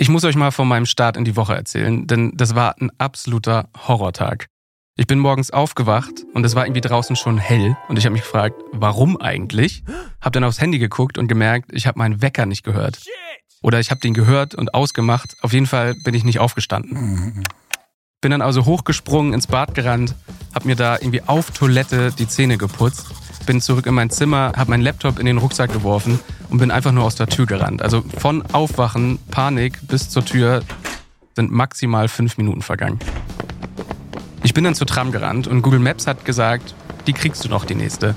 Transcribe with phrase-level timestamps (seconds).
[0.00, 2.92] Ich muss euch mal von meinem Start in die Woche erzählen, denn das war ein
[2.98, 4.46] absoluter Horrortag.
[4.94, 8.22] Ich bin morgens aufgewacht und es war irgendwie draußen schon hell und ich habe mich
[8.22, 9.82] gefragt, warum eigentlich?
[10.20, 13.00] Hab dann aufs Handy geguckt und gemerkt, ich habe meinen Wecker nicht gehört.
[13.60, 15.34] Oder ich habe den gehört und ausgemacht.
[15.42, 17.42] Auf jeden Fall bin ich nicht aufgestanden.
[18.20, 20.14] Bin dann also hochgesprungen, ins Bad gerannt,
[20.54, 23.06] hab mir da irgendwie auf Toilette die Zähne geputzt,
[23.46, 26.20] bin zurück in mein Zimmer, hab meinen Laptop in den Rucksack geworfen
[26.50, 27.82] und bin einfach nur aus der Tür gerannt.
[27.82, 30.62] Also von Aufwachen, Panik bis zur Tür
[31.36, 32.98] sind maximal fünf Minuten vergangen.
[34.42, 36.74] Ich bin dann zur Tram gerannt und Google Maps hat gesagt,
[37.06, 38.14] die kriegst du noch, die nächste.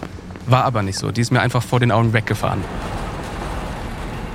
[0.47, 2.63] War aber nicht so, die ist mir einfach vor den Augen weggefahren.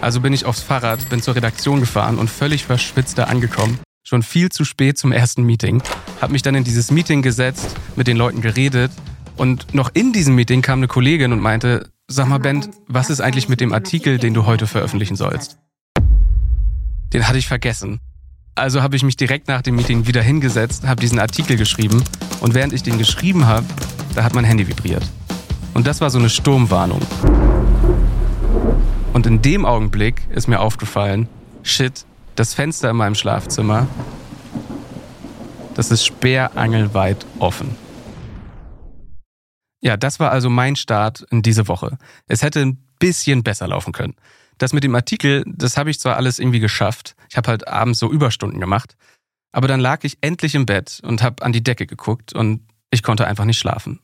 [0.01, 3.79] Also bin ich aufs Fahrrad, bin zur Redaktion gefahren und völlig verschwitzt da angekommen.
[4.05, 5.83] Schon viel zu spät zum ersten Meeting.
[6.21, 8.93] Hab mich dann in dieses Meeting gesetzt, mit den Leuten geredet
[9.37, 13.21] und noch in diesem Meeting kam eine Kollegin und meinte, sag mal Ben, was ist
[13.21, 15.59] eigentlich mit dem Artikel, den du heute veröffentlichen sollst?
[17.13, 18.01] Den hatte ich vergessen.
[18.55, 22.03] Also habe ich mich direkt nach dem Meeting wieder hingesetzt, habe diesen Artikel geschrieben
[22.41, 23.67] und während ich den geschrieben habe,
[24.15, 25.05] da hat mein Handy vibriert.
[25.75, 27.03] Und das war so eine Sturmwarnung.
[29.13, 31.29] Und in dem Augenblick ist mir aufgefallen,
[31.63, 33.87] shit, das Fenster in meinem Schlafzimmer,
[35.75, 37.77] das ist sperrangelweit offen.
[39.81, 41.99] Ja, das war also mein Start in diese Woche.
[42.27, 44.15] Es hätte ein bisschen besser laufen können.
[44.59, 47.15] Das mit dem Artikel, das habe ich zwar alles irgendwie geschafft.
[47.29, 48.97] Ich habe halt abends so Überstunden gemacht.
[49.53, 53.03] Aber dann lag ich endlich im Bett und habe an die Decke geguckt und ich
[53.03, 54.01] konnte einfach nicht schlafen.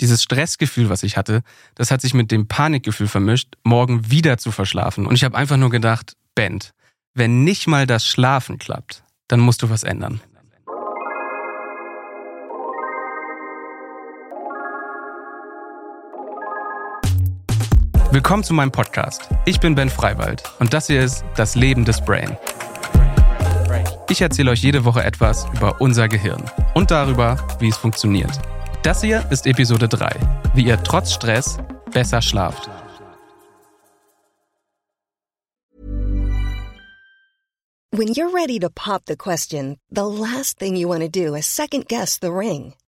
[0.00, 1.42] Dieses Stressgefühl, was ich hatte,
[1.74, 5.06] das hat sich mit dem Panikgefühl vermischt, morgen wieder zu verschlafen.
[5.06, 6.72] Und ich habe einfach nur gedacht, Band,
[7.14, 10.20] wenn nicht mal das Schlafen klappt, dann musst du was ändern.
[18.12, 19.26] Willkommen zu meinem Podcast.
[19.46, 22.36] Ich bin Ben Freiwald und das hier ist Das Leben des Brain.
[24.10, 28.38] Ich erzähle euch jede Woche etwas über unser Gehirn und darüber, wie es funktioniert.
[28.82, 30.10] Das hier ist Episode 3,
[30.52, 31.56] wie ihr trotz Stress
[31.90, 32.68] besser schlaft.
[37.92, 41.46] When you're ready to pop the question, the last thing you want to do is
[41.46, 42.74] second guess the ring.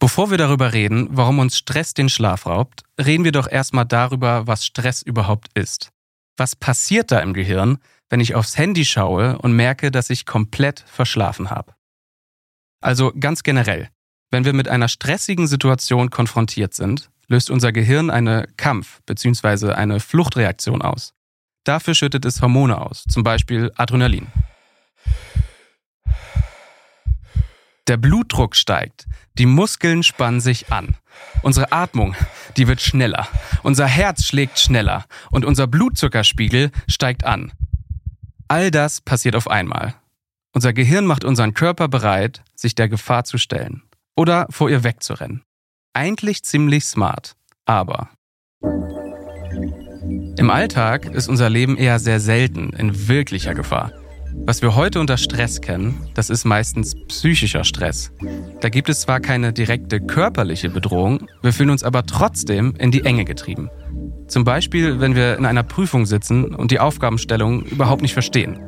[0.00, 4.46] Bevor wir darüber reden, warum uns Stress den Schlaf raubt, reden wir doch erstmal darüber,
[4.46, 5.90] was Stress überhaupt ist.
[6.38, 7.78] Was passiert da im Gehirn,
[8.08, 11.74] wenn ich aufs Handy schaue und merke, dass ich komplett verschlafen habe?
[12.82, 13.90] Also ganz generell,
[14.30, 19.72] wenn wir mit einer stressigen Situation konfrontiert sind, löst unser Gehirn eine Kampf- bzw.
[19.72, 21.12] eine Fluchtreaktion aus.
[21.64, 24.28] Dafür schüttet es Hormone aus, zum Beispiel Adrenalin.
[27.90, 30.94] Der Blutdruck steigt, die Muskeln spannen sich an.
[31.42, 32.14] Unsere Atmung,
[32.56, 33.26] die wird schneller.
[33.64, 37.50] Unser Herz schlägt schneller und unser Blutzuckerspiegel steigt an.
[38.46, 39.96] All das passiert auf einmal.
[40.52, 43.82] Unser Gehirn macht unseren Körper bereit, sich der Gefahr zu stellen
[44.14, 45.42] oder vor ihr wegzurennen.
[45.92, 47.34] Eigentlich ziemlich smart,
[47.64, 48.08] aber
[50.36, 53.90] im Alltag ist unser Leben eher sehr selten in wirklicher Gefahr.
[54.34, 58.12] Was wir heute unter Stress kennen, das ist meistens psychischer Stress.
[58.60, 63.04] Da gibt es zwar keine direkte körperliche Bedrohung, wir fühlen uns aber trotzdem in die
[63.04, 63.70] Enge getrieben.
[64.28, 68.58] Zum Beispiel, wenn wir in einer Prüfung sitzen und die Aufgabenstellung überhaupt nicht verstehen.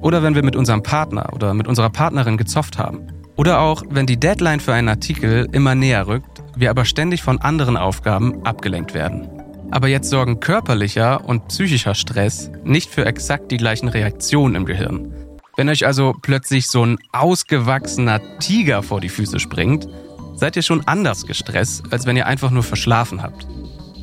[0.00, 3.06] Oder wenn wir mit unserem Partner oder mit unserer Partnerin gezofft haben.
[3.36, 7.40] Oder auch, wenn die Deadline für einen Artikel immer näher rückt, wir aber ständig von
[7.40, 9.37] anderen Aufgaben abgelenkt werden.
[9.70, 15.12] Aber jetzt sorgen körperlicher und psychischer Stress nicht für exakt die gleichen Reaktionen im Gehirn.
[15.56, 19.88] Wenn euch also plötzlich so ein ausgewachsener Tiger vor die Füße springt,
[20.36, 23.46] seid ihr schon anders gestresst, als wenn ihr einfach nur verschlafen habt.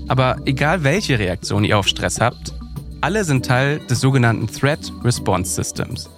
[0.08, 2.54] Aber egal welche Reaktion ihr auf Stress habt,
[3.02, 6.10] alle sind Teil des sogenannten Threat Response Systems.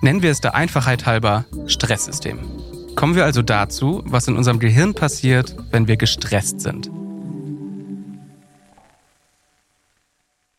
[0.00, 2.38] Nennen wir es der Einfachheit halber Stresssystem.
[2.94, 6.90] Kommen wir also dazu, was in unserem Gehirn passiert, wenn wir gestresst sind.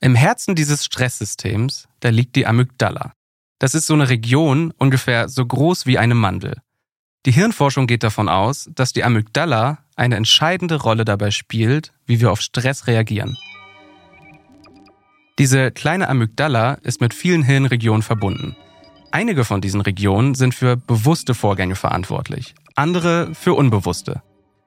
[0.03, 3.13] Im Herzen dieses Stresssystems, da liegt die Amygdala.
[3.57, 6.57] Das ist so eine Region ungefähr so groß wie eine Mandel.
[7.25, 12.33] Die Hirnforschung geht davon aus, dass die Amygdala eine entscheidende Rolle dabei spielt, wie wir
[12.33, 13.37] auf Stress reagieren.
[15.39, 18.57] Diese kleine Amygdala ist mit vielen Hirnregionen verbunden.
[19.11, 24.21] Einige von diesen Regionen sind für bewusste Vorgänge verantwortlich, andere für unbewusste.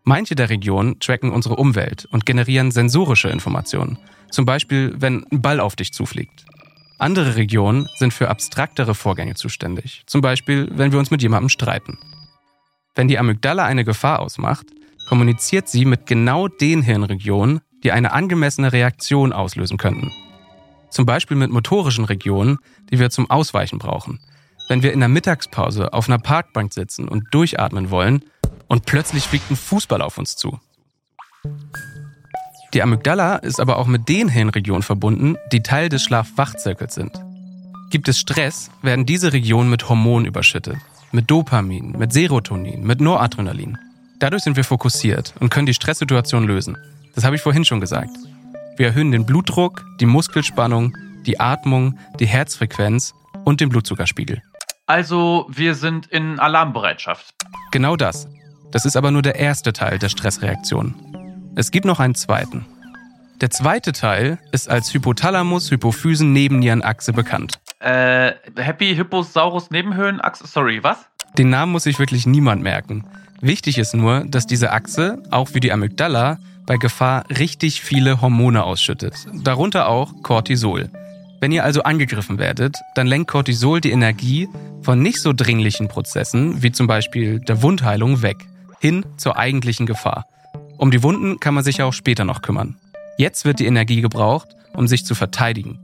[0.09, 3.99] Manche der Regionen tracken unsere Umwelt und generieren sensorische Informationen,
[4.31, 6.47] zum Beispiel wenn ein Ball auf dich zufliegt.
[6.97, 11.99] Andere Regionen sind für abstraktere Vorgänge zuständig, zum Beispiel wenn wir uns mit jemandem streiten.
[12.95, 14.67] Wenn die Amygdala eine Gefahr ausmacht,
[15.09, 20.13] kommuniziert sie mit genau den Hirnregionen, die eine angemessene Reaktion auslösen könnten.
[20.89, 22.59] Zum Beispiel mit motorischen Regionen,
[22.93, 24.21] die wir zum Ausweichen brauchen.
[24.69, 28.23] Wenn wir in der Mittagspause auf einer Parkbank sitzen und durchatmen wollen
[28.69, 30.59] und plötzlich fliegt ein Fußball auf uns zu.
[32.75, 37.13] Die Amygdala ist aber auch mit den Hirnregionen verbunden, die Teil des Schlaf-Wach-Zirkels sind.
[37.91, 40.77] Gibt es Stress, werden diese Regionen mit Hormonen überschüttet.
[41.13, 43.79] Mit Dopamin, mit Serotonin, mit Noradrenalin.
[44.19, 46.77] Dadurch sind wir fokussiert und können die Stresssituation lösen.
[47.15, 48.11] Das habe ich vorhin schon gesagt.
[48.77, 53.15] Wir erhöhen den Blutdruck, die Muskelspannung, die Atmung, die Herzfrequenz
[53.45, 54.43] und den Blutzuckerspiegel.
[54.87, 57.35] Also, wir sind in Alarmbereitschaft.
[57.73, 58.29] Genau das.
[58.71, 60.95] Das ist aber nur der erste Teil der Stressreaktion.
[61.55, 62.67] Es gibt noch einen zweiten.
[63.41, 67.59] Der zweite Teil ist als Hypothalamus-Hypophysen-Nebennierenachse bekannt.
[67.81, 70.97] Äh, Happy Hipposaurus Nebenhöhlenachse, sorry, was?
[71.37, 73.05] Den Namen muss sich wirklich niemand merken.
[73.43, 78.65] Wichtig ist nur, dass diese Achse, auch wie die Amygdala, bei Gefahr richtig viele Hormone
[78.65, 79.15] ausschüttet,
[79.45, 80.89] darunter auch Cortisol.
[81.41, 84.49] Wenn ihr also angegriffen werdet, dann lenkt Cortisol die Energie
[84.81, 88.39] von nicht so dringlichen Prozessen, wie zum Beispiel der Wundheilung, weg,
[88.81, 90.27] hin zur eigentlichen Gefahr.
[90.79, 92.79] Um die Wunden kann man sich ja auch später noch kümmern.
[93.19, 95.79] Jetzt wird die Energie gebraucht, um sich zu verteidigen.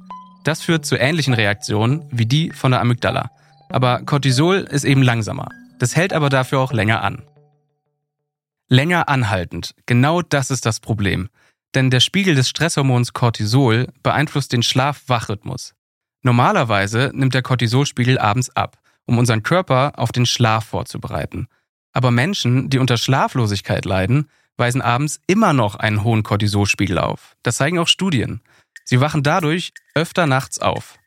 [0.44, 3.30] Das führt zu ähnlichen Reaktionen wie die von der Amygdala.
[3.68, 5.48] Aber Cortisol ist eben langsamer.
[5.78, 7.22] Das hält aber dafür auch länger an.
[8.68, 11.28] Länger anhaltend, genau das ist das Problem.
[11.74, 15.74] Denn der Spiegel des Stresshormons Cortisol beeinflusst den Schlaf-Wach-Rhythmus.
[16.22, 21.48] Normalerweise nimmt der Cortisolspiegel abends ab, um unseren Körper auf den Schlaf vorzubereiten.
[21.92, 27.36] Aber Menschen, die unter Schlaflosigkeit leiden, weisen abends immer noch einen hohen Cortisolspiegel auf.
[27.42, 28.40] Das zeigen auch Studien.
[28.84, 30.98] Sie wachen dadurch öfter nachts auf.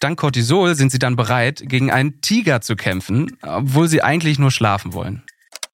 [0.00, 4.50] Dank Cortisol sind sie dann bereit, gegen einen Tiger zu kämpfen, obwohl sie eigentlich nur
[4.50, 5.22] schlafen wollen.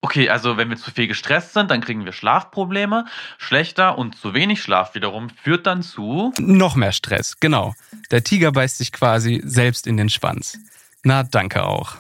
[0.03, 3.05] Okay, also wenn wir zu viel gestresst sind, dann kriegen wir Schlafprobleme.
[3.37, 6.33] Schlechter und zu wenig Schlaf wiederum führt dann zu.
[6.39, 7.75] Noch mehr Stress, genau.
[8.11, 10.59] Der Tiger beißt sich quasi selbst in den Schwanz.
[11.03, 11.97] Na, danke auch.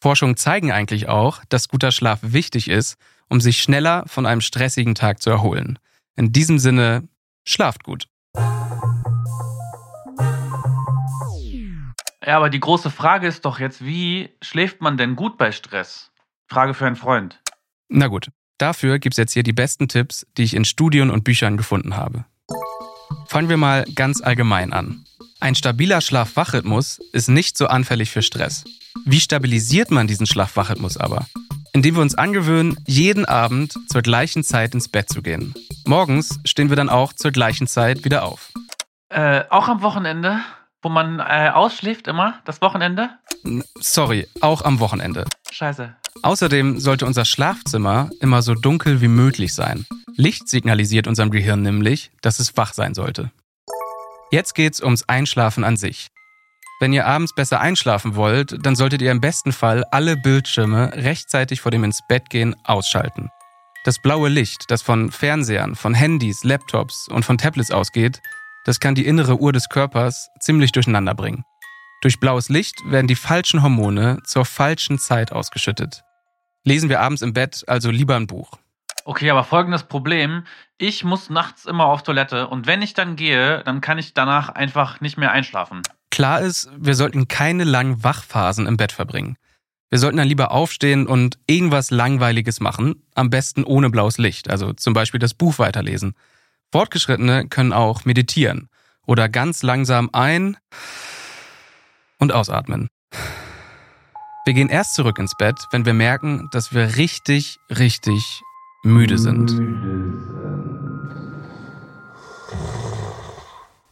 [0.00, 2.96] Forschungen zeigen eigentlich auch, dass guter Schlaf wichtig ist,
[3.28, 5.78] um sich schneller von einem stressigen Tag zu erholen.
[6.16, 7.08] In diesem Sinne,
[7.46, 8.08] schlaft gut.
[12.24, 16.10] Ja, aber die große Frage ist doch jetzt, wie schläft man denn gut bei Stress?
[16.48, 17.40] Frage für einen Freund.
[17.88, 21.56] Na gut, dafür gibt's jetzt hier die besten Tipps, die ich in Studien und Büchern
[21.56, 22.24] gefunden habe.
[23.26, 25.04] Fangen wir mal ganz allgemein an.
[25.40, 28.64] Ein stabiler Schlaf-Wach-Rhythmus ist nicht so anfällig für Stress.
[29.06, 31.26] Wie stabilisiert man diesen Schlaf-Wach-Rhythmus aber?
[31.72, 35.54] Indem wir uns angewöhnen, jeden Abend zur gleichen Zeit ins Bett zu gehen.
[35.86, 38.52] Morgens stehen wir dann auch zur gleichen Zeit wieder auf.
[39.08, 40.40] Äh, auch am Wochenende,
[40.82, 43.08] wo man äh, ausschläft immer, das Wochenende?
[43.80, 45.24] Sorry, auch am Wochenende.
[45.50, 45.96] Scheiße.
[46.22, 49.86] Außerdem sollte unser Schlafzimmer immer so dunkel wie möglich sein.
[50.16, 53.30] Licht signalisiert unserem Gehirn nämlich, dass es wach sein sollte.
[54.32, 56.08] Jetzt geht's ums Einschlafen an sich.
[56.78, 61.60] Wenn ihr abends besser einschlafen wollt, dann solltet ihr im besten Fall alle Bildschirme rechtzeitig
[61.60, 63.28] vor dem ins Bett gehen ausschalten.
[63.84, 68.20] Das blaue Licht, das von Fernsehern, von Handys, Laptops und von Tablets ausgeht,
[68.64, 71.44] das kann die innere Uhr des Körpers ziemlich durcheinander bringen.
[72.02, 76.02] Durch blaues Licht werden die falschen Hormone zur falschen Zeit ausgeschüttet.
[76.64, 78.58] Lesen wir abends im Bett also lieber ein Buch.
[79.04, 80.44] Okay, aber folgendes Problem.
[80.78, 84.48] Ich muss nachts immer auf Toilette und wenn ich dann gehe, dann kann ich danach
[84.50, 85.82] einfach nicht mehr einschlafen.
[86.10, 89.36] Klar ist, wir sollten keine langen Wachphasen im Bett verbringen.
[89.90, 94.72] Wir sollten dann lieber aufstehen und irgendwas Langweiliges machen, am besten ohne blaues Licht, also
[94.72, 96.14] zum Beispiel das Buch weiterlesen.
[96.72, 98.68] Fortgeschrittene können auch meditieren
[99.06, 100.56] oder ganz langsam ein
[102.18, 102.88] und ausatmen.
[104.44, 108.42] Wir gehen erst zurück ins Bett, wenn wir merken, dass wir richtig, richtig
[108.82, 109.50] müde sind.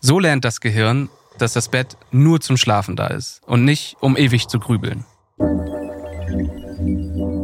[0.00, 4.16] So lernt das Gehirn, dass das Bett nur zum Schlafen da ist und nicht, um
[4.16, 5.04] ewig zu grübeln.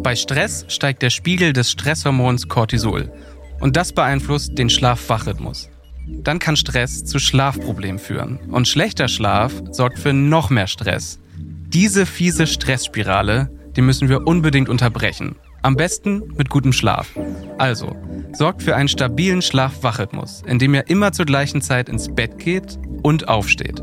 [0.03, 3.13] Bei Stress steigt der Spiegel des Stresshormons Cortisol
[3.61, 5.71] und das beeinflusst den Schlaf-Wach-Rhythmus.
[6.07, 11.19] Dann kann Stress zu Schlafproblemen führen und schlechter Schlaf sorgt für noch mehr Stress.
[11.37, 15.37] Diese fiese Stressspirale, die müssen wir unbedingt unterbrechen.
[15.65, 17.19] Am besten mit gutem Schlaf.
[17.57, 17.97] Also,
[18.35, 23.29] sorgt für einen stabilen Schlaf-Wach-Rhythmus, indem ihr immer zur gleichen Zeit ins Bett geht und
[23.29, 23.83] aufsteht.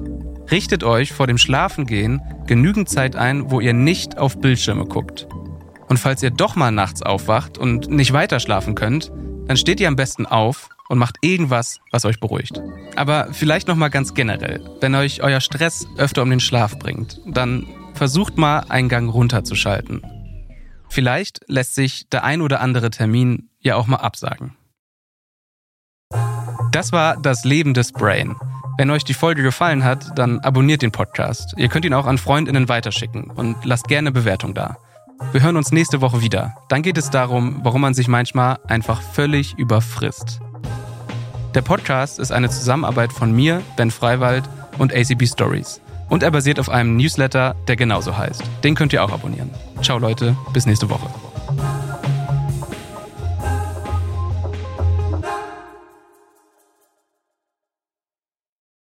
[0.52, 5.28] Richtet euch vor dem Schlafengehen genügend Zeit ein, wo ihr nicht auf Bildschirme guckt.
[5.88, 9.12] Und falls ihr doch mal nachts aufwacht und nicht weiter schlafen könnt,
[9.48, 12.62] dann steht ihr am besten auf und macht irgendwas, was euch beruhigt.
[12.96, 17.20] Aber vielleicht noch mal ganz generell, wenn euch euer Stress öfter um den Schlaf bringt,
[17.26, 20.04] dann versucht mal einen Gang runterzuschalten.
[20.92, 24.58] Vielleicht lässt sich der ein oder andere Termin ja auch mal absagen.
[26.74, 28.36] Das war das Leben des Brain.
[28.78, 31.54] Wenn euch die Folge gefallen hat, dann abonniert den Podcast.
[31.56, 34.80] Ihr könnt ihn auch an Freundinnen weiterschicken und lasst gerne Bewertung da.
[35.32, 36.58] Wir hören uns nächste Woche wieder.
[36.68, 40.42] Dann geht es darum, warum man sich manchmal einfach völlig überfrisst.
[41.56, 44.44] Der Podcast ist eine Zusammenarbeit von mir, Ben Freiwald
[44.78, 45.81] und ACB Stories.
[46.12, 48.44] Und er basiert auf einem Newsletter, der genauso heißt.
[48.66, 49.50] Den könnt ihr auch abonnieren.
[49.82, 51.08] Ciao Leute, bis nächste Woche.